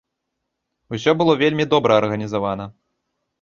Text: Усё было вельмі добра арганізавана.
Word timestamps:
Усё 0.97 1.11
было 1.19 1.33
вельмі 1.43 1.67
добра 1.75 1.99
арганізавана. 2.03 2.69